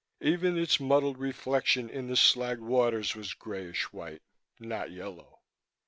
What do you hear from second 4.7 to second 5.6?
yellow.